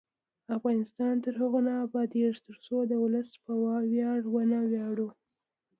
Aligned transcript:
افغانستان 0.57 1.13
تر 1.25 1.33
هغو 1.41 1.59
نه 1.67 1.73
ابادیږي، 1.85 2.39
ترڅو 2.47 2.77
د 2.85 2.93
ولس 3.03 3.29
په 3.43 3.51
ویاړ 3.61 4.19
ونه 4.33 4.59
ویاړو. 4.71 5.09